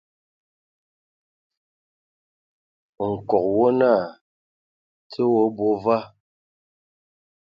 [3.11, 4.03] Nkɔg wɔ naa
[5.09, 5.97] "Dze o abɔ va?".